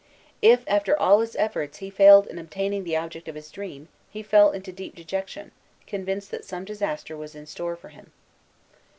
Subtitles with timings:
[0.41, 4.23] If, after all his efforts, he failed in obtaining the object of his dream, he
[4.23, 5.51] fell into a deep dejection,
[5.85, 8.11] convinced that some disaster was in store for him.